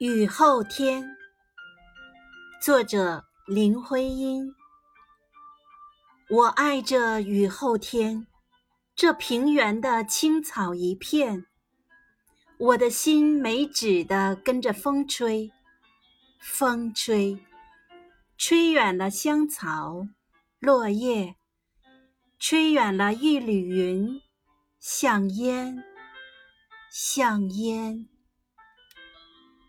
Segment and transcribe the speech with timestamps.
[0.00, 1.16] 雨后天。
[2.62, 4.54] 作者林徽因。
[6.30, 8.28] 我爱这雨后天
[8.94, 11.46] 这平原的青草一片。
[12.58, 15.50] 我的心没止的跟着风吹
[16.38, 17.44] 风吹
[18.36, 20.06] 吹远了香草
[20.60, 21.34] 落叶
[22.38, 24.22] 吹远了一缕云
[24.78, 25.82] 像烟
[26.88, 28.17] 像烟。